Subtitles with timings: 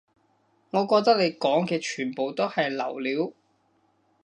[0.71, 3.33] 我覺得你講嘅全部都係流料